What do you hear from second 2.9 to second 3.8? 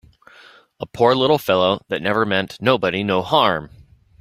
no harm!